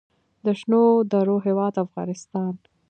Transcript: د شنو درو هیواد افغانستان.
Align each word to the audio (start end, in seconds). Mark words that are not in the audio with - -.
د 0.45 0.47
شنو 0.59 0.83
درو 1.11 1.37
هیواد 1.45 1.73
افغانستان. 1.85 2.53